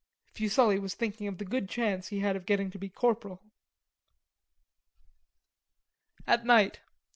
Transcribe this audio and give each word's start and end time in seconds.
Fuselli 0.33 0.79
was 0.79 0.95
thinking 0.95 1.27
of 1.27 1.37
the 1.37 1.45
good 1.45 1.69
chance 1.69 2.07
he 2.07 2.21
had 2.21 2.35
of 2.35 2.47
getting 2.47 2.71
to 2.71 2.79
be 2.79 2.89
corporal. 2.89 3.39
At 6.25 6.43
night. 6.43 6.81